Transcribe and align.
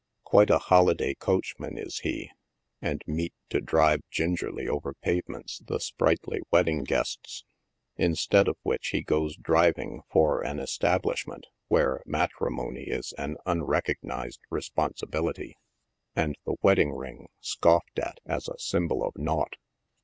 Quite 0.23 0.49
a 0.49 0.57
holiday 0.57 1.13
coachman 1.13 1.77
is 1.77 1.99
he, 1.99 2.31
and 2.81 3.03
meet 3.05 3.35
to 3.49 3.61
drive 3.61 3.99
gingerly 4.09 4.67
over 4.67 4.95
pavements 4.95 5.59
the 5.59 5.79
sprightly 5.79 6.41
wedding 6.49 6.83
guests. 6.83 7.45
In 7.97 8.15
stead 8.15 8.47
of 8.47 8.57
which 8.63 8.87
he 8.87 9.03
goes 9.03 9.37
driving 9.37 10.01
for 10.09 10.41
an" 10.41 10.57
establishment" 10.59 11.45
where 11.67 12.01
ma 12.07 12.25
trimony 12.25 12.87
is 12.87 13.13
an 13.19 13.37
unrecognized 13.45 14.39
responsibility, 14.49 15.55
and 16.15 16.35
the 16.47 16.55
wedding 16.63 16.93
ring 16.93 17.27
THE 17.27 17.27
STATION 17.41 17.71
HOUSES. 17.71 17.83
41 17.93 17.93
scoffed 17.93 17.99
at 17.99 18.19
as 18.25 18.49
a 18.49 18.57
symbol 18.57 19.03
of 19.03 19.13
nought. 19.19 19.53